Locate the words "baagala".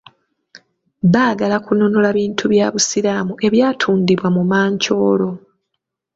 1.13-1.57